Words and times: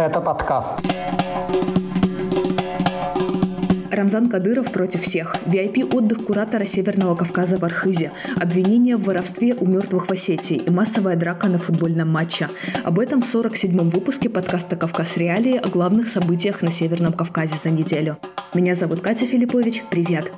Это 0.00 0.22
подкаст. 0.22 0.72
Рамзан 3.90 4.30
Кадыров 4.30 4.72
против 4.72 5.02
всех. 5.02 5.36
VIP-отдых 5.44 6.24
куратора 6.24 6.64
Северного 6.64 7.14
Кавказа 7.16 7.58
в 7.58 7.64
Архизе. 7.66 8.12
Обвинение 8.40 8.96
в 8.96 9.04
воровстве 9.04 9.54
у 9.54 9.66
мертвых 9.66 10.06
в 10.06 10.10
Осетии 10.10 10.56
и 10.56 10.70
массовая 10.70 11.16
драка 11.16 11.48
на 11.48 11.58
футбольном 11.58 12.08
матче. 12.08 12.48
Об 12.82 12.98
этом 12.98 13.20
в 13.20 13.26
47-м 13.26 13.90
выпуске 13.90 14.30
подкаста 14.30 14.74
«Кавказ 14.74 15.18
Реалии» 15.18 15.58
о 15.58 15.68
главных 15.68 16.08
событиях 16.08 16.62
на 16.62 16.70
Северном 16.70 17.12
Кавказе 17.12 17.56
за 17.56 17.68
неделю. 17.68 18.16
Меня 18.54 18.74
зовут 18.74 19.02
Катя 19.02 19.26
Филиппович. 19.26 19.84
Привет! 19.90 20.32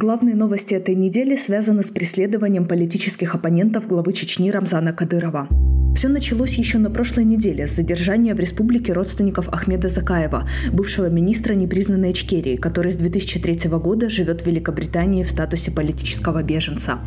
Главные 0.00 0.36
новости 0.36 0.74
этой 0.74 0.94
недели 0.94 1.34
связаны 1.34 1.82
с 1.82 1.90
преследованием 1.90 2.68
политических 2.68 3.34
оппонентов 3.34 3.88
главы 3.88 4.12
Чечни 4.12 4.48
Рамзана 4.48 4.92
Кадырова. 4.92 5.48
Все 5.96 6.06
началось 6.06 6.54
еще 6.54 6.78
на 6.78 6.88
прошлой 6.88 7.24
неделе 7.24 7.66
с 7.66 7.74
задержания 7.74 8.32
в 8.32 8.38
республике 8.38 8.92
родственников 8.92 9.48
Ахмеда 9.48 9.88
Закаева, 9.88 10.48
бывшего 10.72 11.08
министра 11.08 11.54
непризнанной 11.54 12.12
Ичкерии, 12.12 12.54
который 12.54 12.92
с 12.92 12.96
2003 12.96 13.70
года 13.70 14.08
живет 14.08 14.42
в 14.42 14.46
Великобритании 14.46 15.24
в 15.24 15.30
статусе 15.30 15.72
политического 15.72 16.44
беженца. 16.44 17.00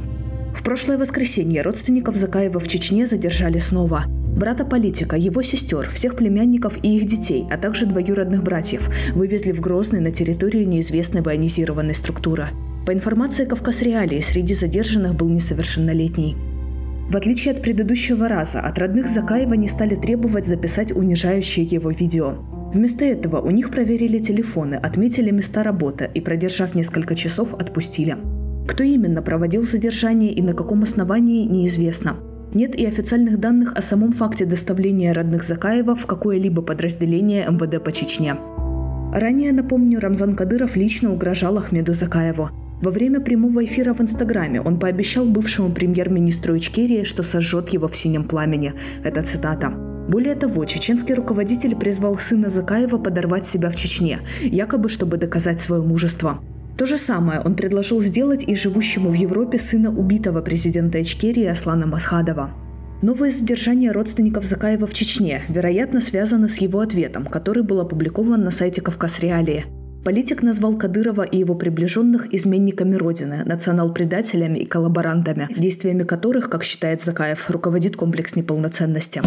В 0.53 0.61
прошлое 0.61 0.97
воскресенье 0.97 1.61
родственников 1.61 2.17
Закаева 2.17 2.59
в 2.59 2.67
Чечне 2.67 3.05
задержали 3.05 3.59
снова. 3.59 4.03
Брата 4.35 4.65
политика, 4.65 5.15
его 5.15 5.41
сестер, 5.41 5.89
всех 5.89 6.17
племянников 6.17 6.77
и 6.83 6.97
их 6.97 7.05
детей, 7.05 7.45
а 7.49 7.57
также 7.57 7.85
двоюродных 7.85 8.43
братьев 8.43 8.89
вывезли 9.15 9.53
в 9.53 9.61
Грозный 9.61 10.01
на 10.01 10.11
территорию 10.11 10.67
неизвестной 10.67 11.21
военизированной 11.21 11.95
структуры. 11.95 12.49
По 12.85 12.93
информации 12.93 13.45
Кавказ 13.45 13.83
Реалии, 13.83 14.21
среди 14.21 14.55
задержанных 14.55 15.15
был 15.15 15.29
несовершеннолетний. 15.29 16.35
В 17.11 17.15
отличие 17.15 17.53
от 17.53 17.61
предыдущего 17.61 18.27
раза, 18.27 18.59
от 18.59 18.79
родных 18.79 19.07
Закаева 19.07 19.53
не 19.53 19.67
стали 19.67 19.95
требовать 19.95 20.47
записать 20.47 20.91
унижающее 20.91 21.65
его 21.65 21.91
видео. 21.91 22.37
Вместо 22.73 23.05
этого 23.05 23.39
у 23.41 23.51
них 23.51 23.69
проверили 23.69 24.17
телефоны, 24.17 24.75
отметили 24.75 25.29
места 25.29 25.61
работы 25.61 26.09
и, 26.13 26.21
продержав 26.21 26.73
несколько 26.73 27.13
часов, 27.13 27.53
отпустили. 27.53 28.17
Кто 28.67 28.83
именно 28.83 29.21
проводил 29.21 29.61
задержание 29.61 30.31
и 30.31 30.41
на 30.41 30.53
каком 30.53 30.83
основании, 30.83 31.45
неизвестно. 31.45 32.15
Нет 32.53 32.75
и 32.75 32.85
официальных 32.85 33.39
данных 33.39 33.73
о 33.75 33.81
самом 33.81 34.11
факте 34.11 34.45
доставления 34.45 35.13
родных 35.13 35.43
Закаева 35.43 35.95
в 35.95 36.05
какое-либо 36.07 36.61
подразделение 36.61 37.45
МВД 37.45 37.83
по 37.83 37.91
Чечне. 37.91 38.37
Ранее, 39.13 39.51
напомню, 39.51 39.99
Рамзан 39.99 40.35
Кадыров 40.35 40.75
лично 40.77 41.13
угрожал 41.13 41.57
Ахмеду 41.57 41.93
Закаеву. 41.93 42.49
Во 42.81 42.89
время 42.89 43.19
прямого 43.19 43.63
эфира 43.63 43.93
в 43.93 44.01
Инстаграме 44.01 44.59
он 44.59 44.79
пообещал 44.79 45.25
бывшему 45.25 45.71
премьер-министру 45.71 46.57
Ичкерии, 46.57 47.03
что 47.03 47.21
сожжет 47.21 47.69
его 47.69 47.87
в 47.87 47.95
синем 47.95 48.23
пламени. 48.23 48.73
Это 49.03 49.21
цитата. 49.21 49.69
Более 50.09 50.33
того, 50.33 50.65
чеченский 50.65 51.13
руководитель 51.13 51.75
призвал 51.75 52.17
сына 52.17 52.49
Закаева 52.49 52.97
подорвать 52.97 53.45
себя 53.45 53.69
в 53.69 53.75
Чечне, 53.75 54.21
якобы 54.41 54.89
чтобы 54.89 55.17
доказать 55.17 55.61
свое 55.61 55.83
мужество. 55.83 56.39
То 56.75 56.87
же 56.87 56.97
самое 56.97 57.39
он 57.39 57.55
предложил 57.55 58.01
сделать 58.01 58.43
и 58.47 58.55
живущему 58.55 59.11
в 59.11 59.13
Европе 59.13 59.59
сына 59.59 59.91
убитого 59.91 60.41
президента 60.41 60.99
Ичкерии 60.99 61.45
Аслана 61.45 61.85
Масхадова. 61.85 62.49
Новое 63.03 63.29
задержание 63.29 63.91
родственников 63.91 64.43
Закаева 64.43 64.87
в 64.87 64.93
Чечне, 64.93 65.43
вероятно, 65.49 66.01
связано 66.01 66.47
с 66.47 66.57
его 66.57 66.79
ответом, 66.79 67.27
который 67.27 67.61
был 67.61 67.79
опубликован 67.79 68.43
на 68.43 68.49
сайте 68.49 68.81
«Кавказ 68.81 69.19
Реалии». 69.19 69.65
Политик 70.03 70.41
назвал 70.41 70.77
Кадырова 70.77 71.21
и 71.21 71.37
его 71.37 71.53
приближенных 71.53 72.33
изменниками 72.33 72.95
Родины, 72.95 73.43
национал-предателями 73.45 74.57
и 74.57 74.65
коллаборантами, 74.65 75.47
действиями 75.55 76.01
которых, 76.01 76.49
как 76.49 76.63
считает 76.63 77.03
Закаев, 77.03 77.51
руководит 77.51 77.95
комплекс 77.95 78.35
неполноценности. 78.35 79.21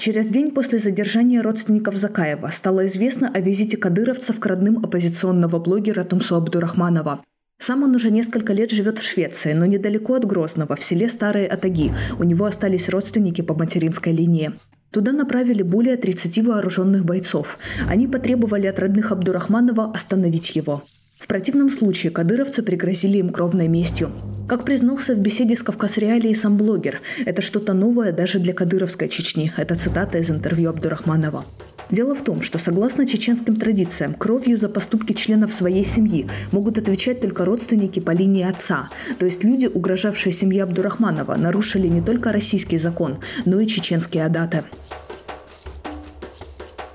Через 0.00 0.30
день 0.30 0.50
после 0.50 0.80
задержания 0.80 1.42
родственников 1.42 1.94
Закаева 1.94 2.48
стало 2.48 2.88
известно 2.88 3.30
о 3.32 3.38
визите 3.38 3.76
кадыровцев 3.76 4.40
к 4.40 4.46
родным 4.46 4.84
оппозиционного 4.84 5.60
блогера 5.60 6.02
Тумсу 6.02 6.34
Абдурахманова. 6.34 7.22
Сам 7.60 7.84
он 7.84 7.94
уже 7.94 8.10
несколько 8.10 8.52
лет 8.52 8.72
живет 8.72 8.98
в 8.98 9.08
Швеции, 9.08 9.52
но 9.52 9.64
недалеко 9.64 10.14
от 10.14 10.24
Грозного, 10.24 10.74
в 10.74 10.82
селе 10.82 11.08
Старые 11.08 11.46
Атаги. 11.46 11.94
У 12.18 12.24
него 12.24 12.46
остались 12.46 12.88
родственники 12.88 13.42
по 13.42 13.54
материнской 13.54 14.12
линии. 14.12 14.54
Туда 14.92 15.12
направили 15.12 15.62
более 15.62 15.96
30 15.96 16.44
вооруженных 16.44 17.04
бойцов. 17.04 17.58
Они 17.88 18.06
потребовали 18.06 18.66
от 18.66 18.78
родных 18.78 19.10
Абдурахманова 19.10 19.90
остановить 19.90 20.54
его. 20.54 20.82
В 21.18 21.26
противном 21.26 21.70
случае 21.70 22.12
кадыровцы 22.12 22.62
пригрозили 22.62 23.16
им 23.16 23.30
кровной 23.30 23.68
местью. 23.68 24.12
Как 24.48 24.64
признался 24.64 25.14
в 25.14 25.18
беседе 25.18 25.56
с 25.56 25.62
Кавказ 25.62 25.96
Реалией 25.96 26.34
сам 26.34 26.58
блогер, 26.58 27.00
это 27.24 27.40
что-то 27.40 27.72
новое 27.72 28.12
даже 28.12 28.38
для 28.38 28.52
кадыровской 28.52 29.08
Чечни. 29.08 29.50
Это 29.56 29.76
цитата 29.76 30.18
из 30.18 30.30
интервью 30.30 30.68
Абдурахманова. 30.68 31.46
Дело 31.92 32.14
в 32.14 32.22
том, 32.22 32.40
что 32.40 32.58
согласно 32.58 33.06
чеченским 33.06 33.56
традициям, 33.56 34.14
кровью 34.14 34.56
за 34.56 34.70
поступки 34.70 35.12
членов 35.12 35.52
своей 35.52 35.84
семьи 35.84 36.26
могут 36.50 36.78
отвечать 36.78 37.20
только 37.20 37.44
родственники 37.44 38.00
по 38.00 38.12
линии 38.12 38.48
отца. 38.48 38.88
То 39.18 39.26
есть 39.26 39.44
люди, 39.44 39.66
угрожавшие 39.66 40.32
семье 40.32 40.62
Абдурахманова, 40.62 41.36
нарушили 41.36 41.88
не 41.88 42.00
только 42.00 42.32
российский 42.32 42.78
закон, 42.78 43.18
но 43.44 43.60
и 43.60 43.66
чеченские 43.66 44.24
адаты. 44.24 44.64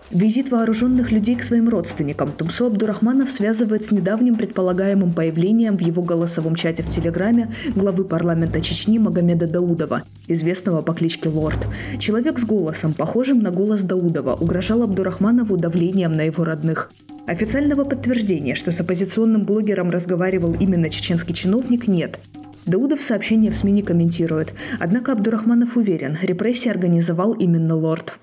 Визит 0.10 0.52
вооруженных 0.52 1.12
людей 1.12 1.36
к 1.36 1.44
своим 1.44 1.68
родственникам 1.68 2.32
Тумсо 2.32 2.68
Абдурахманов 2.68 3.30
связывает 3.30 3.84
с 3.84 3.92
недавним 3.92 4.36
предполагаемым 4.36 5.12
появлением 5.12 5.78
в 5.78 5.82
его 5.82 6.02
голосовом 6.02 6.56
чате 6.56 6.82
в 6.82 6.90
Телеграме 6.90 7.52
главы 7.76 8.06
парламента 8.06 8.62
Чечни 8.62 9.00
Магомеда 9.00 9.48
Даудова, 9.48 10.04
известного 10.28 10.82
по 10.82 10.94
кличке 10.94 11.28
Лорд. 11.28 11.68
Человек 12.00 12.40
с 12.40 12.46
голосом, 12.46 12.94
похожим 12.94 13.40
на 13.40 13.52
голос 13.52 13.82
Даудова, 13.82 14.34
угрожал 14.36 14.84
Абдурахманову 14.84 15.58
давлением 15.58 16.14
на 16.14 16.22
его 16.22 16.46
родных. 16.46 16.90
Официального 17.26 17.84
подтверждения, 17.84 18.56
что 18.56 18.72
с 18.72 18.80
оппозиционным 18.80 19.44
блогером 19.44 19.90
разговаривал 19.90 20.54
именно 20.58 20.90
чеченский 20.90 21.36
чиновник, 21.36 21.90
нет. 21.90 22.22
Даудов 22.66 23.02
сообщение 23.02 23.52
в 23.52 23.58
СМИ 23.58 23.74
не 23.74 23.82
комментирует. 23.82 24.54
Однако 24.80 25.12
Абдурахманов 25.12 25.76
уверен, 25.76 26.18
репрессии 26.22 26.70
организовал 26.70 27.34
именно 27.34 27.76
Лорд. 27.76 28.18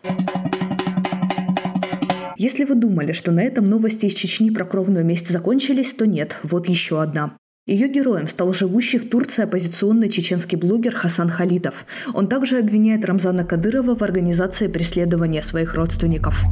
Если 2.36 2.64
вы 2.64 2.74
думали, 2.74 3.12
что 3.12 3.30
на 3.30 3.42
этом 3.42 3.68
новости 3.68 4.06
из 4.06 4.14
Чечни 4.14 4.50
про 4.50 4.64
кровную 4.64 5.04
месть 5.04 5.28
закончились, 5.28 5.92
то 5.94 6.06
нет, 6.06 6.36
вот 6.42 6.68
еще 6.68 7.00
одна. 7.00 7.36
Ее 7.66 7.88
героем 7.88 8.28
стал 8.28 8.52
живущий 8.52 8.98
в 8.98 9.08
Турции 9.08 9.42
оппозиционный 9.42 10.08
чеченский 10.08 10.58
блогер 10.58 10.94
Хасан 10.94 11.28
Халитов. 11.28 11.86
Он 12.12 12.28
также 12.28 12.58
обвиняет 12.58 13.04
Рамзана 13.04 13.44
Кадырова 13.44 13.96
в 13.96 14.02
организации 14.02 14.66
преследования 14.66 15.42
своих 15.42 15.74
родственников. 15.74 16.44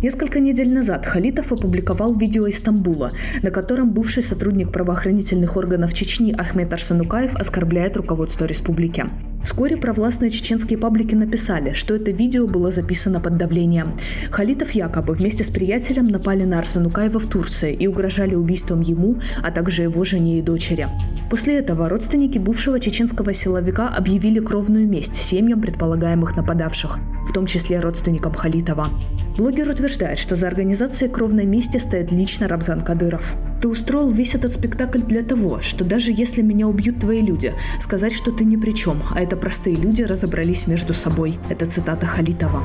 Несколько 0.00 0.38
недель 0.38 0.72
назад 0.72 1.06
Халитов 1.06 1.52
опубликовал 1.52 2.16
видео 2.16 2.46
из 2.46 2.58
Стамбула, 2.58 3.12
на 3.42 3.50
котором 3.50 3.90
бывший 3.90 4.22
сотрудник 4.22 4.70
правоохранительных 4.70 5.56
органов 5.56 5.92
Чечни 5.92 6.32
Ахмед 6.32 6.72
Арсанукаев 6.72 7.34
оскорбляет 7.34 7.96
руководство 7.96 8.44
республики. 8.44 9.06
Вскоре 9.42 9.76
провластные 9.76 10.30
чеченские 10.30 10.78
паблики 10.78 11.14
написали, 11.14 11.72
что 11.72 11.94
это 11.94 12.10
видео 12.10 12.46
было 12.46 12.70
записано 12.70 13.20
под 13.20 13.36
давлением. 13.36 13.94
Халитов 14.30 14.72
якобы 14.72 15.14
вместе 15.14 15.44
с 15.44 15.50
приятелем 15.50 16.08
напали 16.08 16.44
на 16.44 16.58
Арсанукаева 16.58 17.18
в 17.18 17.26
Турции 17.26 17.72
и 17.74 17.86
угрожали 17.86 18.34
убийством 18.34 18.80
ему, 18.80 19.18
а 19.42 19.50
также 19.50 19.82
его 19.82 20.04
жене 20.04 20.38
и 20.38 20.42
дочери. 20.42 20.88
После 21.30 21.58
этого 21.58 21.88
родственники 21.88 22.38
бывшего 22.38 22.80
чеченского 22.80 23.32
силовика 23.32 23.88
объявили 23.88 24.40
кровную 24.40 24.88
месть 24.88 25.14
семьям 25.14 25.60
предполагаемых 25.60 26.36
нападавших, 26.36 26.98
в 27.28 27.32
том 27.32 27.46
числе 27.46 27.80
родственникам 27.80 28.32
Халитова. 28.32 28.88
Блогер 29.36 29.68
утверждает, 29.70 30.18
что 30.18 30.36
за 30.36 30.48
организацией 30.48 31.10
кровной 31.10 31.44
мести 31.46 31.76
стоит 31.78 32.10
лично 32.10 32.48
Рамзан 32.48 32.80
Кадыров. 32.80 33.36
Ты 33.60 33.66
устроил 33.66 34.10
весь 34.10 34.34
этот 34.36 34.52
спектакль 34.52 35.00
для 35.00 35.22
того, 35.22 35.60
что 35.60 35.84
даже 35.84 36.12
если 36.12 36.42
меня 36.42 36.68
убьют 36.68 37.00
твои 37.00 37.20
люди, 37.20 37.54
сказать, 37.80 38.12
что 38.12 38.30
ты 38.30 38.44
ни 38.44 38.56
при 38.56 38.70
чем, 38.70 39.02
а 39.10 39.20
это 39.20 39.36
простые 39.36 39.76
люди 39.76 40.02
разобрались 40.02 40.66
между 40.68 40.94
собой. 40.94 41.38
Это 41.50 41.66
цитата 41.66 42.06
Халитова. 42.06 42.62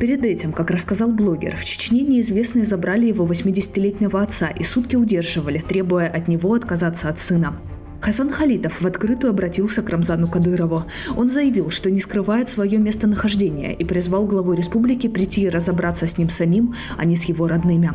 Перед 0.00 0.24
этим, 0.24 0.52
как 0.52 0.70
рассказал 0.70 1.10
блогер, 1.10 1.56
в 1.56 1.64
Чечне 1.64 2.02
неизвестные 2.02 2.64
забрали 2.64 3.06
его 3.06 3.26
80-летнего 3.26 4.20
отца 4.22 4.48
и 4.48 4.64
сутки 4.64 4.96
удерживали, 4.96 5.58
требуя 5.58 6.08
от 6.08 6.28
него 6.28 6.52
отказаться 6.52 7.08
от 7.08 7.18
сына. 7.18 7.58
Хасан 8.00 8.30
Халитов 8.30 8.80
в 8.80 8.86
открытую 8.86 9.30
обратился 9.30 9.82
к 9.82 9.90
Рамзану 9.90 10.28
Кадырову. 10.28 10.84
Он 11.16 11.28
заявил, 11.28 11.70
что 11.70 11.90
не 11.90 12.00
скрывает 12.00 12.48
свое 12.48 12.78
местонахождение 12.78 13.74
и 13.74 13.84
призвал 13.84 14.26
главу 14.26 14.52
республики 14.52 15.08
прийти 15.08 15.42
и 15.42 15.48
разобраться 15.48 16.06
с 16.06 16.16
ним 16.16 16.30
самим, 16.30 16.74
а 16.96 17.04
не 17.04 17.16
с 17.16 17.24
его 17.24 17.48
родными. 17.48 17.92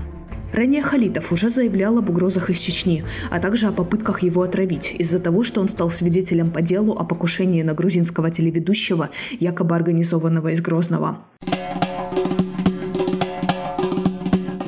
Ранее 0.54 0.84
Халитов 0.84 1.32
уже 1.32 1.50
заявлял 1.50 1.98
об 1.98 2.12
угрозах 2.12 2.52
из 2.52 2.60
Чечни, 2.60 3.04
а 3.32 3.40
также 3.40 3.66
о 3.66 3.72
попытках 3.72 4.22
его 4.22 4.44
отравить 4.44 4.96
из-за 5.00 5.18
того, 5.18 5.42
что 5.42 5.62
он 5.62 5.68
стал 5.68 5.90
свидетелем 5.90 6.52
по 6.52 6.62
делу 6.62 6.94
о 6.94 7.04
покушении 7.06 7.64
на 7.64 7.74
грузинского 7.74 8.30
телеведущего, 8.30 9.10
якобы 9.40 9.76
организованного 9.76 10.50
из 10.50 10.62
Грозного. 10.62 11.18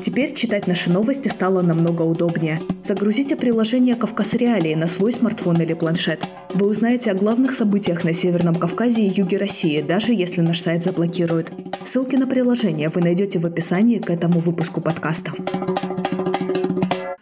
Теперь 0.02 0.32
читать 0.32 0.66
наши 0.66 0.90
новости 0.90 1.28
стало 1.28 1.62
намного 1.62 2.02
удобнее. 2.02 2.60
Загрузите 2.82 3.36
приложение 3.36 3.96
«Кавказ 3.96 4.34
Реалии» 4.34 4.74
на 4.74 4.86
свой 4.86 5.12
смартфон 5.12 5.60
или 5.60 5.74
планшет. 5.74 6.24
Вы 6.54 6.68
узнаете 6.68 7.10
о 7.10 7.14
главных 7.14 7.52
событиях 7.52 8.02
на 8.02 8.14
Северном 8.14 8.54
Кавказе 8.54 9.02
и 9.02 9.10
юге 9.10 9.36
России, 9.36 9.82
даже 9.82 10.12
если 10.12 10.40
наш 10.40 10.60
сайт 10.60 10.82
заблокируют. 10.84 11.52
Ссылки 11.84 12.16
на 12.16 12.26
приложение 12.26 12.88
вы 12.88 13.00
найдете 13.00 13.38
в 13.38 13.46
описании 13.46 13.98
к 13.98 14.08
этому 14.08 14.40
выпуску 14.40 14.80
подкаста. 14.80 15.32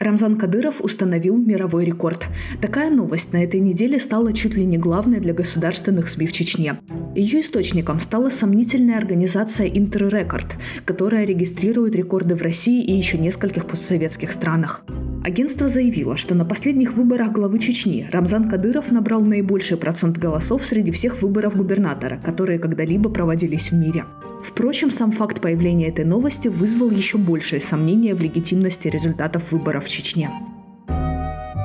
Рамзан 0.04 0.36
Кадыров 0.36 0.82
установил 0.82 1.38
мировой 1.38 1.86
рекорд. 1.86 2.26
Такая 2.60 2.90
новость 2.90 3.32
на 3.32 3.42
этой 3.42 3.58
неделе 3.60 3.98
стала 3.98 4.34
чуть 4.34 4.54
ли 4.54 4.66
не 4.66 4.76
главной 4.76 5.18
для 5.18 5.32
государственных 5.32 6.10
СМИ 6.10 6.26
в 6.26 6.32
Чечне. 6.32 6.78
Ее 7.14 7.40
источником 7.40 8.00
стала 8.00 8.28
сомнительная 8.28 8.98
организация 8.98 9.66
Интеррекорд, 9.66 10.58
которая 10.84 11.24
регистрирует 11.24 11.96
рекорды 11.96 12.34
в 12.34 12.42
России 12.42 12.84
и 12.84 12.92
еще 12.92 13.16
нескольких 13.16 13.66
постсоветских 13.66 14.30
странах. 14.30 14.82
Агентство 15.24 15.68
заявило, 15.68 16.18
что 16.18 16.34
на 16.34 16.44
последних 16.44 16.92
выборах 16.92 17.32
главы 17.32 17.58
Чечни 17.58 18.06
Рамзан 18.12 18.50
Кадыров 18.50 18.92
набрал 18.92 19.22
наибольший 19.22 19.78
процент 19.78 20.18
голосов 20.18 20.66
среди 20.66 20.92
всех 20.92 21.22
выборов 21.22 21.56
губернатора, 21.56 22.20
которые 22.22 22.58
когда-либо 22.58 23.08
проводились 23.08 23.70
в 23.70 23.74
мире. 23.74 24.04
Впрочем, 24.44 24.90
сам 24.90 25.10
факт 25.10 25.40
появления 25.40 25.88
этой 25.88 26.04
новости 26.04 26.48
вызвал 26.48 26.90
еще 26.90 27.16
большее 27.16 27.62
сомнение 27.62 28.14
в 28.14 28.20
легитимности 28.20 28.88
результатов 28.88 29.52
выборов 29.52 29.86
в 29.86 29.88
Чечне. 29.88 30.30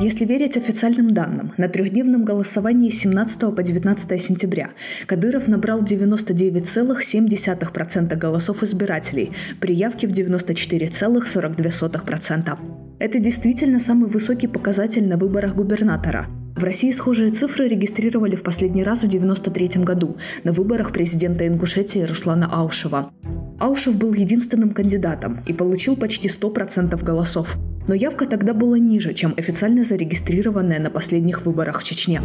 Если 0.01 0.23
верить 0.23 0.55
официальным 0.55 1.11
данным, 1.11 1.51
на 1.57 1.67
трехдневном 1.67 2.23
голосовании 2.23 2.89
с 2.89 2.99
17 2.99 3.53
по 3.53 3.61
19 3.61 4.21
сентября 4.21 4.69
Кадыров 5.07 5.49
набрал 5.49 5.83
99,7% 5.83 8.15
голосов 8.15 8.63
избирателей 8.63 9.33
при 9.59 9.75
явке 9.75 10.07
в 10.07 10.11
94,42%. 10.11 12.57
Это 12.99 13.19
действительно 13.19 13.81
самый 13.81 14.09
высокий 14.09 14.47
показатель 14.47 15.05
на 15.05 15.17
выборах 15.17 15.55
губернатора. 15.55 16.29
В 16.59 16.63
России 16.65 16.91
схожие 16.91 17.31
цифры 17.31 17.69
регистрировали 17.69 18.35
в 18.35 18.43
последний 18.43 18.83
раз 18.83 18.99
в 18.99 19.07
1993 19.07 19.81
году 19.81 20.17
на 20.43 20.51
выборах 20.51 20.91
президента 20.91 21.47
Ингушетии 21.47 22.01
Руслана 22.01 22.49
Аушева. 22.51 23.13
Аушев 23.59 23.95
был 23.95 24.13
единственным 24.13 24.71
кандидатом 24.71 25.39
и 25.47 25.53
получил 25.53 25.95
почти 25.95 26.27
100% 26.27 27.01
голосов 27.01 27.57
но 27.87 27.95
явка 27.95 28.27
тогда 28.27 28.53
была 28.53 28.77
ниже, 28.77 29.15
чем 29.15 29.33
официально 29.35 29.83
зарегистрированная 29.83 30.79
на 30.79 30.91
последних 30.91 31.45
выборах 31.45 31.81
в 31.81 31.83
Чечне. 31.83 32.21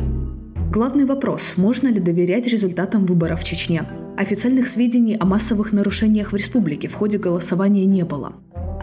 Главный 0.71 1.07
вопрос– 1.07 1.55
можно 1.57 1.89
ли 1.89 2.01
доверять 2.01 2.47
результатам 2.47 3.07
выборов 3.07 3.41
в 3.41 3.45
Чечне? 3.45 3.87
Официальных 4.19 4.69
сведений 4.69 5.17
о 5.19 5.25
массовых 5.25 5.73
нарушениях 5.73 6.33
в 6.33 6.37
республике 6.37 6.89
в 6.89 6.95
ходе 6.95 7.17
голосования 7.17 7.87
не 7.87 8.05
было. 8.05 8.35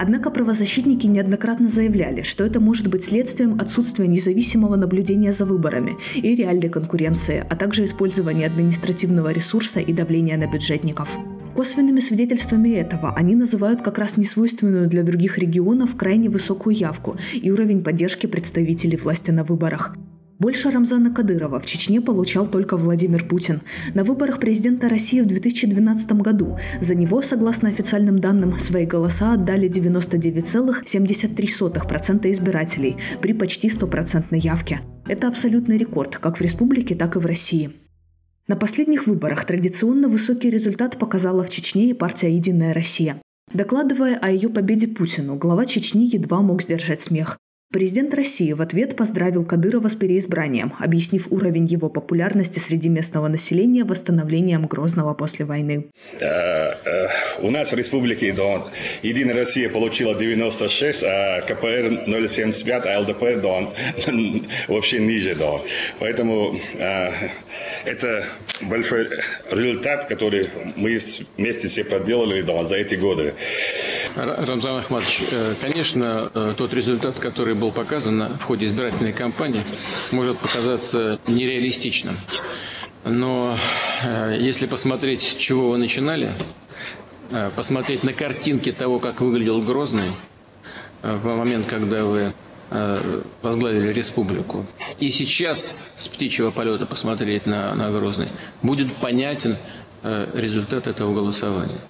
Однако 0.03 0.31
правозащитники 0.31 1.05
неоднократно 1.05 1.67
заявляли, 1.67 2.23
что 2.23 2.43
это 2.43 2.59
может 2.59 2.87
быть 2.87 3.03
следствием 3.03 3.59
отсутствия 3.61 4.07
независимого 4.07 4.75
наблюдения 4.75 5.31
за 5.31 5.45
выборами 5.45 5.95
и 6.15 6.33
реальной 6.33 6.69
конкуренции, 6.69 7.45
а 7.47 7.55
также 7.55 7.83
использования 7.83 8.47
административного 8.47 9.31
ресурса 9.31 9.79
и 9.79 9.93
давления 9.93 10.37
на 10.37 10.51
бюджетников. 10.51 11.07
Косвенными 11.53 11.99
свидетельствами 11.99 12.69
этого 12.69 13.13
они 13.15 13.35
называют 13.35 13.83
как 13.83 13.99
раз 13.99 14.17
несвойственную 14.17 14.87
для 14.89 15.03
других 15.03 15.37
регионов 15.37 15.95
крайне 15.95 16.29
высокую 16.29 16.75
явку 16.75 17.17
и 17.35 17.51
уровень 17.51 17.83
поддержки 17.83 18.25
представителей 18.25 18.97
власти 18.97 19.29
на 19.29 19.43
выборах. 19.43 19.95
Больше 20.41 20.71
Рамзана 20.71 21.11
Кадырова 21.11 21.59
в 21.59 21.67
Чечне 21.67 22.01
получал 22.01 22.47
только 22.47 22.75
Владимир 22.75 23.27
Путин. 23.27 23.61
На 23.93 24.03
выборах 24.03 24.39
президента 24.39 24.89
России 24.89 25.21
в 25.21 25.27
2012 25.27 26.13
году 26.13 26.57
за 26.79 26.95
него, 26.95 27.21
согласно 27.21 27.69
официальным 27.69 28.17
данным, 28.17 28.57
свои 28.57 28.87
голоса 28.87 29.33
отдали 29.33 29.69
99,73% 29.69 32.31
избирателей 32.31 32.97
при 33.21 33.33
почти 33.33 33.69
стопроцентной 33.69 34.39
явке. 34.39 34.81
Это 35.05 35.27
абсолютный 35.27 35.77
рекорд 35.77 36.17
как 36.17 36.39
в 36.39 36.41
республике, 36.41 36.95
так 36.95 37.17
и 37.17 37.19
в 37.19 37.25
России. 37.27 37.73
На 38.47 38.55
последних 38.55 39.05
выборах 39.05 39.45
традиционно 39.45 40.07
высокий 40.07 40.49
результат 40.49 40.97
показала 40.97 41.43
в 41.43 41.51
Чечне 41.51 41.91
и 41.91 41.93
партия 41.93 42.35
«Единая 42.35 42.73
Россия». 42.73 43.21
Докладывая 43.53 44.17
о 44.17 44.31
ее 44.31 44.49
победе 44.49 44.87
Путину, 44.87 45.35
глава 45.35 45.67
Чечни 45.67 46.09
едва 46.11 46.41
мог 46.41 46.63
сдержать 46.63 47.01
смех. 47.01 47.37
Президент 47.71 48.13
России 48.13 48.51
в 48.51 48.61
ответ 48.61 48.97
поздравил 48.97 49.45
Кадырова 49.45 49.87
с 49.87 49.95
переизбранием, 49.95 50.73
объяснив 50.77 51.31
уровень 51.31 51.63
его 51.63 51.89
популярности 51.89 52.59
среди 52.59 52.89
местного 52.89 53.29
населения 53.29 53.85
восстановлением 53.85 54.67
Грозного 54.67 55.13
после 55.13 55.45
войны. 55.45 55.85
Э, 56.19 56.25
э, 56.25 57.07
у 57.39 57.49
нас 57.49 57.71
в 57.71 57.75
республике 57.75 58.33
да, 58.33 58.65
Единая 59.03 59.35
Россия 59.35 59.69
получила 59.69 60.15
96, 60.15 61.03
а 61.03 61.41
КПР 61.43 62.07
0,75, 62.07 62.87
а 62.87 62.99
ЛДПР 62.99 63.39
да, 63.39 63.71
вообще 64.67 64.99
ниже. 64.99 65.35
Да. 65.35 65.61
Поэтому 65.99 66.59
э, 66.77 67.09
это 67.85 68.25
большой 68.59 69.07
результат, 69.49 70.07
который 70.07 70.45
мы 70.75 70.99
вместе 71.37 71.69
все 71.69 71.85
проделали 71.85 72.41
да, 72.41 72.65
за 72.65 72.75
эти 72.75 72.95
годы. 72.95 73.33
Рамзан 74.15 74.79
Ахматович, 74.79 75.23
конечно, 75.61 76.29
тот 76.57 76.73
результат, 76.73 77.19
который 77.19 77.55
был 77.55 77.71
показано 77.71 78.37
в 78.39 78.43
ходе 78.43 78.65
избирательной 78.65 79.13
кампании, 79.13 79.63
может 80.11 80.39
показаться 80.39 81.19
нереалистичным. 81.27 82.17
Но 83.03 83.57
э, 84.03 84.37
если 84.39 84.67
посмотреть, 84.67 85.37
чего 85.37 85.71
вы 85.71 85.77
начинали, 85.77 86.31
э, 87.31 87.49
посмотреть 87.55 88.03
на 88.03 88.13
картинки 88.13 88.71
того, 88.71 88.99
как 88.99 89.21
выглядел 89.21 89.61
Грозный 89.61 90.11
э, 91.01 91.15
в 91.15 91.25
момент, 91.35 91.67
когда 91.67 92.05
вы 92.05 92.33
возглавили 93.41 93.91
республику, 93.91 94.65
и 94.97 95.11
сейчас 95.11 95.75
с 95.97 96.07
птичьего 96.07 96.51
полета 96.51 96.85
посмотреть 96.85 97.45
на, 97.45 97.75
на 97.75 97.91
Грозный, 97.91 98.29
будет 98.61 98.95
понятен 98.95 99.57
результат 100.01 100.87
этого 100.87 101.13
голосования. 101.13 101.81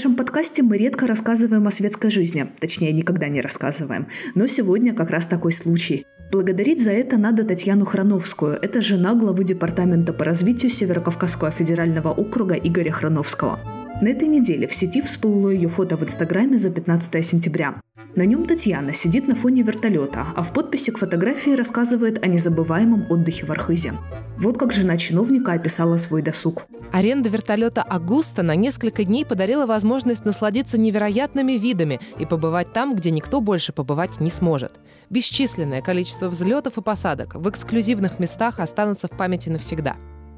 Нашем 0.00 0.16
подкасте 0.16 0.62
мы 0.62 0.78
редко 0.78 1.06
рассказываем 1.06 1.66
о 1.66 1.70
светской 1.70 2.08
жизни, 2.08 2.50
точнее, 2.58 2.90
никогда 2.90 3.28
не 3.28 3.42
рассказываем. 3.42 4.06
Но 4.34 4.46
сегодня 4.46 4.94
как 4.94 5.10
раз 5.10 5.26
такой 5.26 5.52
случай. 5.52 6.06
Благодарить 6.32 6.82
за 6.82 6.90
это 6.90 7.18
надо 7.18 7.44
Татьяну 7.44 7.84
Храновскую. 7.84 8.54
Это 8.62 8.80
жена 8.80 9.14
главы 9.14 9.44
Департамента 9.44 10.14
по 10.14 10.24
развитию 10.24 10.70
Северокавказского 10.70 11.50
федерального 11.50 12.08
округа 12.12 12.54
Игоря 12.54 12.92
Храновского. 12.92 13.60
На 14.00 14.08
этой 14.08 14.28
неделе 14.28 14.66
в 14.66 14.74
сети 14.74 15.02
всплыло 15.02 15.50
ее 15.50 15.68
фото 15.68 15.98
в 15.98 16.02
Инстаграме 16.02 16.56
за 16.56 16.70
15 16.70 17.22
сентября. 17.22 17.74
На 18.16 18.24
нем 18.24 18.44
Татьяна 18.44 18.92
сидит 18.92 19.28
на 19.28 19.36
фоне 19.36 19.62
вертолета, 19.62 20.26
а 20.34 20.42
в 20.42 20.52
подписи 20.52 20.90
к 20.90 20.98
фотографии 20.98 21.50
рассказывает 21.50 22.24
о 22.24 22.28
незабываемом 22.28 23.06
отдыхе 23.08 23.46
в 23.46 23.52
Архизе. 23.52 23.92
Вот 24.36 24.58
как 24.58 24.72
жена 24.72 24.96
чиновника 24.96 25.52
описала 25.52 25.96
свой 25.96 26.22
досуг. 26.22 26.66
Аренда 26.90 27.28
вертолета 27.28 27.82
«Агуста» 27.82 28.42
на 28.42 28.56
несколько 28.56 29.04
дней 29.04 29.24
подарила 29.24 29.64
возможность 29.64 30.24
насладиться 30.24 30.76
невероятными 30.76 31.52
видами 31.52 32.00
и 32.18 32.26
побывать 32.26 32.72
там, 32.72 32.96
где 32.96 33.12
никто 33.12 33.40
больше 33.40 33.72
побывать 33.72 34.18
не 34.18 34.30
сможет. 34.30 34.80
Бесчисленное 35.08 35.80
количество 35.80 36.28
взлетов 36.28 36.78
и 36.78 36.82
посадок 36.82 37.36
в 37.36 37.48
эксклюзивных 37.48 38.18
местах 38.18 38.58
останутся 38.58 39.06
в 39.06 39.16
памяти 39.16 39.50
навсегда. 39.50 39.96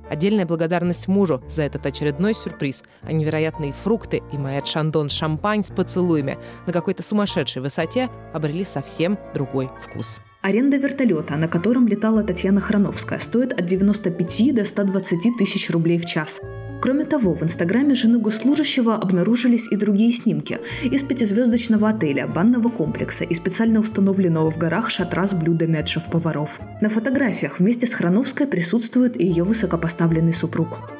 Отдельная 0.09 0.47
благодарность 0.47 1.09
мужу 1.09 1.43
за 1.49 1.63
этот 1.63 1.87
очередной 1.87 2.35
сюрприз, 2.35 2.83
а 3.03 3.13
невероятные 3.13 3.73
фрукты 3.73 4.23
и 4.33 4.39
моя 4.39 4.65
шандон 4.65 5.09
шампань 5.09 5.65
с 5.65 5.71
поцелуями 5.71 6.39
на 6.67 6.73
какой-то 6.73 7.03
сумасшедшей 7.03 7.63
высоте 7.63 8.09
обрели 8.33 8.65
совсем 8.65 9.19
другой 9.35 9.71
вкус. 9.81 10.21
Аренда 10.43 10.77
вертолета, 10.77 11.37
на 11.37 11.47
котором 11.47 11.87
летала 11.87 12.25
Татьяна 12.25 12.61
Храновская, 12.61 13.21
стоит 13.21 13.53
от 13.53 13.65
95 13.65 14.55
до 14.55 14.65
120 14.65 15.37
тысяч 15.39 15.71
рублей 15.71 16.01
в 16.01 16.05
час. 16.05 16.41
Кроме 16.83 17.05
того, 17.05 17.35
в 17.35 17.45
инстаграме 17.45 17.95
жены 17.95 18.19
госслужащего 18.19 18.97
обнаружились 18.97 19.71
и 19.71 19.77
другие 19.77 20.11
снимки 20.11 20.59
из 20.83 21.05
пятизвездочного 21.05 21.91
отеля, 21.91 22.27
банного 22.27 22.71
комплекса 22.71 23.23
и 23.23 23.35
специально 23.35 23.79
установленного 23.79 24.51
в 24.51 24.59
горах 24.59 24.91
шатра 24.91 25.25
с 25.25 25.33
блюдами 25.33 25.79
от 25.79 25.87
шеф-поваров. 25.87 26.59
На 26.81 26.89
фотографиях 26.89 27.61
вместе 27.61 27.87
с 27.87 27.95
Храновской 27.95 28.49
присутствует 28.49 29.17
и 29.21 29.25
ее 29.25 29.45
высокопоставленный 29.45 30.35
супруг. 30.35 30.91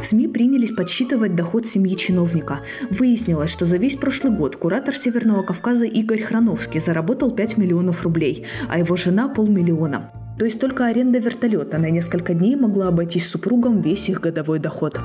СМИ 0.00 0.28
принялись 0.28 0.72
подсчитывать 0.72 1.34
доход 1.34 1.66
семьи 1.66 1.94
чиновника. 1.96 2.60
Выяснилось, 2.88 3.50
что 3.50 3.66
за 3.66 3.76
весь 3.76 3.96
прошлый 3.96 4.32
год 4.32 4.56
куратор 4.56 4.96
Северного 4.96 5.42
Кавказа 5.42 5.84
Игорь 5.84 6.22
Храновский 6.22 6.80
заработал 6.80 7.30
5 7.30 7.58
миллионов 7.58 8.04
рублей, 8.04 8.46
а 8.70 8.78
его 8.78 8.96
жена– 8.96 9.28
полмиллиона. 9.36 10.10
То 10.38 10.46
есть 10.46 10.60
только 10.60 10.86
аренда 10.86 11.18
вертолета 11.18 11.76
на 11.76 11.90
несколько 11.90 12.32
дней 12.32 12.56
могла 12.56 12.88
обойтись 12.88 13.28
супругам 13.28 13.82
весь 13.82 14.08
их 14.08 14.20
годовой 14.20 14.60
доход. 14.60 14.98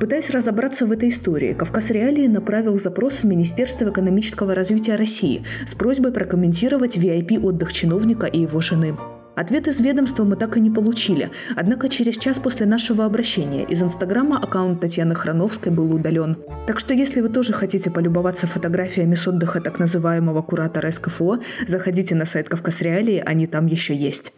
Пытаясь 0.00 0.30
разобраться 0.30 0.86
в 0.86 0.92
этой 0.92 1.08
истории, 1.08 1.54
Кавказ 1.54 1.90
Реалии 1.90 2.26
направил 2.26 2.76
запрос 2.76 3.20
в 3.20 3.24
Министерство 3.24 3.90
экономического 3.90 4.54
развития 4.54 4.96
России 4.96 5.44
с 5.66 5.74
просьбой 5.74 6.12
прокомментировать 6.12 6.96
VIP-отдых 6.96 7.72
чиновника 7.72 8.26
и 8.26 8.40
его 8.40 8.60
жены. 8.60 8.96
Ответ 9.36 9.66
из 9.66 9.80
ведомства 9.80 10.24
мы 10.24 10.36
так 10.36 10.56
и 10.56 10.60
не 10.60 10.70
получили, 10.70 11.30
однако 11.56 11.88
через 11.88 12.16
час 12.16 12.38
после 12.38 12.66
нашего 12.66 13.04
обращения 13.04 13.64
из 13.64 13.82
Инстаграма 13.82 14.38
аккаунт 14.38 14.80
Татьяны 14.80 15.14
Храновской 15.14 15.72
был 15.72 15.92
удален. 15.92 16.36
Так 16.66 16.78
что 16.78 16.94
если 16.94 17.20
вы 17.20 17.28
тоже 17.28 17.52
хотите 17.52 17.90
полюбоваться 17.90 18.46
фотографиями 18.46 19.14
с 19.14 19.26
отдыха 19.26 19.60
так 19.60 19.78
называемого 19.78 20.42
куратора 20.42 20.90
СКФО, 20.90 21.40
заходите 21.66 22.14
на 22.14 22.26
сайт 22.26 22.48
Кавказ 22.48 22.82
Реалии, 22.82 23.22
они 23.24 23.46
там 23.46 23.66
еще 23.66 23.94
есть. 23.94 24.32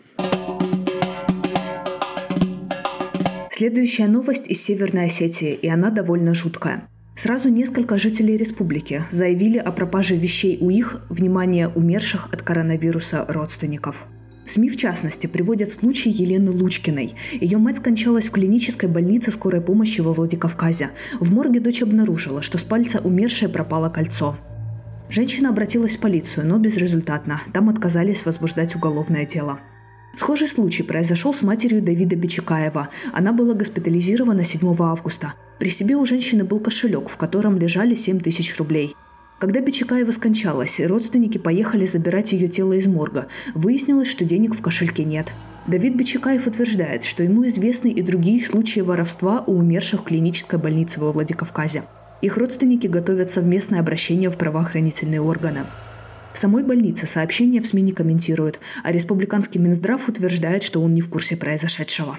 Следующая 3.59 4.07
новость 4.07 4.49
из 4.49 4.63
Северной 4.63 5.07
Осетии, 5.07 5.55
и 5.55 5.67
она 5.67 5.89
довольно 5.89 6.35
жуткая. 6.35 6.91
Сразу 7.17 7.49
несколько 7.49 7.97
жителей 7.97 8.37
республики 8.37 9.05
заявили 9.11 9.57
о 9.57 9.73
пропаже 9.73 10.15
вещей 10.15 10.59
у 10.61 10.69
их, 10.69 11.01
внимание, 11.09 11.69
умерших 11.69 12.29
от 12.35 12.43
коронавируса 12.43 13.25
родственников. 13.27 14.05
СМИ, 14.45 14.69
в 14.69 14.77
частности, 14.77 15.27
приводят 15.27 15.71
случай 15.71 16.11
Елены 16.11 16.51
Лучкиной. 16.51 17.15
Ее 17.33 17.57
мать 17.57 17.79
скончалась 17.79 18.29
в 18.29 18.33
клинической 18.33 18.91
больнице 18.91 19.31
скорой 19.31 19.63
помощи 19.63 20.03
во 20.03 20.13
Владикавказе. 20.13 20.91
В 21.19 21.33
морге 21.33 21.59
дочь 21.59 21.81
обнаружила, 21.81 22.43
что 22.43 22.59
с 22.59 22.63
пальца 22.63 23.01
умершей 23.03 23.49
пропало 23.49 23.89
кольцо. 23.89 24.37
Женщина 25.09 25.49
обратилась 25.49 25.97
в 25.97 26.01
полицию, 26.01 26.47
но 26.47 26.59
безрезультатно. 26.59 27.41
Там 27.55 27.71
отказались 27.71 28.27
возбуждать 28.27 28.77
уголовное 28.77 29.25
дело. 29.25 29.61
Схожий 30.17 30.49
случай 30.49 30.83
произошел 30.83 31.33
с 31.33 31.43
матерью 31.43 31.83
Давида 31.83 32.17
Бичекаева. 32.17 32.89
Она 33.13 33.33
была 33.33 33.55
госпитализирована 33.55 34.45
7 34.45 34.75
августа. 34.81 35.35
При 35.59 35.71
себе 35.71 35.97
у 35.97 36.05
женщины 36.05 36.45
был 36.45 36.59
кошелек, 36.59 37.09
в 37.09 37.17
котором 37.17 37.59
лежали 37.59 37.95
7 37.95 38.19
тысяч 38.21 38.57
рублей– 38.59 38.95
когда 39.39 39.61
Бичекаева 39.61 40.13
скончалась, 40.13 40.81
родственники 40.81 41.37
поехали 41.37 41.85
забирать 41.85 42.33
ее 42.33 42.49
тело 42.49 42.73
из 42.73 42.87
морга. 42.87 43.27
Выяснилось, 43.55 44.09
что 44.09 44.25
денег 44.25 44.55
в 44.55 44.63
кошельке 44.63 45.05
нет. 45.05 45.35
Давид 45.67 45.95
Бичекаев 45.95 46.47
утверждает, 46.47 47.05
что 47.05 47.23
ему 47.23 47.47
известны 47.47 47.89
и 47.89 48.01
другие 48.01 48.43
случаи 48.43 48.81
воровства 48.81 49.45
у 49.47 49.59
умерших 49.59 50.01
в 50.01 50.05
клинической 50.05 50.59
больнице 50.59 51.01
во 51.01 51.13
Владикавказе. 51.13 51.83
Их 52.23 52.39
родственники 52.39 52.87
готовят 52.87 53.29
совместное 53.29 53.81
обращение 53.81 54.31
в 54.31 54.39
правоохранительные 54.39 55.21
органы. 55.21 55.67
В 56.37 56.39
самой 56.39 56.65
больнице 56.65 57.07
сообщения 57.07 57.63
в 57.63 57.67
СМИ 57.67 57.81
не 57.81 57.93
комментируют, 57.93 58.61
а 58.85 58.93
республиканский 58.93 59.59
Минздрав 59.59 60.07
утверждает, 60.07 60.63
что 60.63 60.83
он 60.83 60.93
не 60.93 61.01
в 61.01 61.09
курсе 61.09 61.35
произошедшего. 61.35 62.19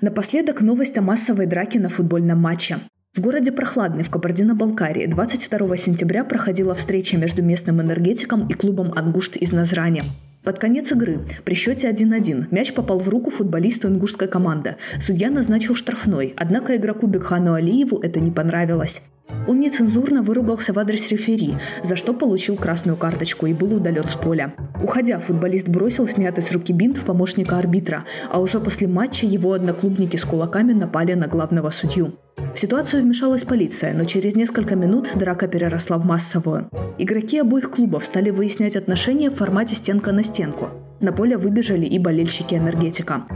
Напоследок 0.00 0.60
новость 0.60 0.96
о 0.98 1.02
массовой 1.02 1.46
драке 1.46 1.80
на 1.80 1.88
футбольном 1.88 2.38
матче. 2.38 2.78
В 3.12 3.20
городе 3.20 3.50
Прохладный 3.50 4.04
в 4.04 4.10
Кабардино-Балкарии 4.10 5.06
22 5.06 5.76
сентября 5.76 6.22
проходила 6.22 6.76
встреча 6.76 7.16
между 7.16 7.42
местным 7.42 7.82
энергетиком 7.82 8.46
и 8.46 8.54
клубом 8.54 8.92
«Ангушт» 8.94 9.36
из 9.36 9.50
Назрани. 9.50 10.04
Под 10.46 10.60
конец 10.60 10.92
игры, 10.92 11.18
при 11.44 11.54
счете 11.54 11.90
1-1, 11.90 12.46
мяч 12.52 12.72
попал 12.72 13.00
в 13.00 13.08
руку 13.08 13.30
футболисту 13.30 13.88
ингушской 13.88 14.28
команды. 14.28 14.76
Судья 15.00 15.28
назначил 15.28 15.74
штрафной, 15.74 16.34
однако 16.36 16.76
игроку 16.76 17.08
Бекхану 17.08 17.54
Алиеву 17.54 17.98
это 17.98 18.20
не 18.20 18.30
понравилось. 18.30 19.02
Он 19.48 19.58
нецензурно 19.58 20.22
выругался 20.22 20.72
в 20.72 20.78
адрес 20.78 21.10
рефери, 21.10 21.56
за 21.82 21.96
что 21.96 22.14
получил 22.14 22.54
красную 22.54 22.96
карточку 22.96 23.46
и 23.46 23.54
был 23.54 23.74
удален 23.74 24.06
с 24.06 24.14
поля. 24.14 24.54
Уходя, 24.80 25.18
футболист 25.18 25.66
бросил 25.66 26.06
снятый 26.06 26.44
с 26.44 26.52
руки 26.52 26.72
бинт 26.72 26.96
в 26.96 27.04
помощника 27.04 27.58
арбитра, 27.58 28.04
а 28.30 28.38
уже 28.38 28.60
после 28.60 28.86
матча 28.86 29.26
его 29.26 29.52
одноклубники 29.52 30.16
с 30.16 30.24
кулаками 30.24 30.72
напали 30.72 31.14
на 31.14 31.26
главного 31.26 31.70
судью. 31.70 32.12
В 32.56 32.58
ситуацию 32.58 33.02
вмешалась 33.02 33.44
полиция, 33.44 33.92
но 33.92 34.06
через 34.06 34.34
несколько 34.34 34.76
минут 34.76 35.10
драка 35.14 35.46
переросла 35.46 35.98
в 35.98 36.06
массовую. 36.06 36.70
Игроки 36.96 37.38
обоих 37.38 37.70
клубов 37.70 38.06
стали 38.06 38.30
выяснять 38.30 38.76
отношения 38.76 39.28
в 39.28 39.34
формате 39.34 39.74
стенка 39.74 40.10
на 40.10 40.24
стенку. 40.24 40.70
На 41.00 41.12
поле 41.12 41.36
выбежали 41.36 41.84
и 41.84 41.98
болельщики 41.98 42.54
энергетика. 42.54 43.26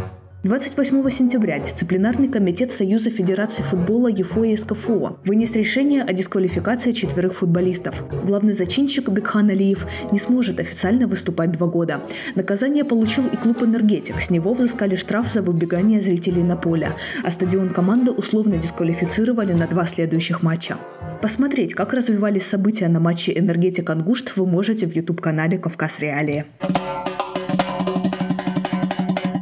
28 0.42 1.10
сентября 1.10 1.58
дисциплинарный 1.58 2.26
комитет 2.26 2.70
Союза 2.70 3.10
Федерации 3.10 3.62
футбола 3.62 4.08
ЮФО 4.08 4.44
и 4.44 4.56
СКФО 4.56 5.18
вынес 5.26 5.54
решение 5.54 6.02
о 6.02 6.14
дисквалификации 6.14 6.92
четверых 6.92 7.34
футболистов. 7.34 8.02
Главный 8.24 8.54
зачинщик 8.54 9.10
Бекхан 9.10 9.50
Алиев 9.50 9.86
не 10.10 10.18
сможет 10.18 10.58
официально 10.58 11.06
выступать 11.06 11.52
два 11.52 11.66
года. 11.66 12.00
Наказание 12.36 12.84
получил 12.84 13.26
и 13.26 13.36
клуб 13.36 13.62
«Энергетик». 13.62 14.18
С 14.18 14.30
него 14.30 14.54
взыскали 14.54 14.96
штраф 14.96 15.28
за 15.28 15.42
выбегание 15.42 16.00
зрителей 16.00 16.42
на 16.42 16.56
поле, 16.56 16.96
а 17.22 17.30
стадион 17.30 17.68
команды 17.68 18.10
условно 18.10 18.56
дисквалифицировали 18.56 19.52
на 19.52 19.66
два 19.66 19.84
следующих 19.84 20.42
матча. 20.42 20.78
Посмотреть, 21.20 21.74
как 21.74 21.92
развивались 21.92 22.46
события 22.46 22.88
на 22.88 22.98
матче 22.98 23.38
«Энергетик 23.38 23.90
Ангушт» 23.90 24.34
вы 24.36 24.46
можете 24.46 24.86
в 24.86 24.96
YouTube-канале 24.96 25.58
«Кавказ 25.58 26.00
Реалии». 26.00 26.46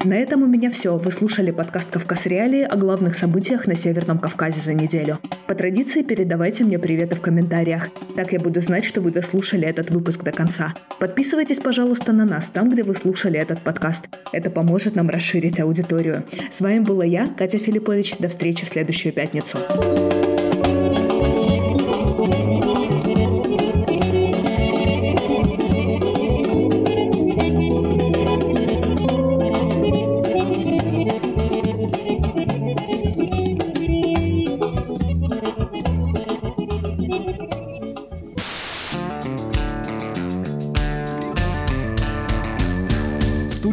На 0.09 0.15
этом 0.15 0.43
у 0.43 0.47
меня 0.47 0.71
все. 0.71 0.97
Вы 0.97 1.11
слушали 1.11 1.51
подкаст 1.51 1.91
«Кавказ 1.91 2.25
Реалии» 2.25 2.63
о 2.63 2.77
главных 2.77 3.15
событиях 3.15 3.67
на 3.67 3.75
Северном 3.75 4.19
Кавказе 4.19 4.59
за 4.59 4.73
неделю. 4.73 5.19
По 5.47 5.55
традиции 5.55 6.01
передавайте 6.01 6.65
мне 6.65 6.79
приветы 6.79 7.15
в 7.15 7.21
комментариях. 7.21 7.91
Так 8.17 8.33
я 8.33 8.41
буду 8.41 8.59
знать, 8.61 8.87
что 8.87 9.03
вы 9.03 9.11
дослушали 9.11 9.69
этот 9.69 9.91
выпуск 9.91 10.25
до 10.25 10.33
конца. 10.33 10.73
Подписывайтесь, 10.99 11.59
пожалуйста, 11.59 12.15
на 12.15 12.25
нас 12.25 12.49
там, 12.49 12.71
где 12.71 12.85
вы 12.85 12.95
слушали 12.95 13.39
этот 13.39 13.63
подкаст. 13.63 14.09
Это 14.33 14.49
поможет 14.49 14.95
нам 14.95 15.11
расширить 15.11 15.61
аудиторию. 15.61 16.25
С 16.49 16.63
вами 16.63 16.79
была 16.79 17.05
я, 17.05 17.27
Катя 17.27 17.59
Филиппович. 17.59 18.17
До 18.19 18.29
встречи 18.29 18.65
в 18.65 18.69
следующую 18.71 19.13
пятницу. 19.13 19.59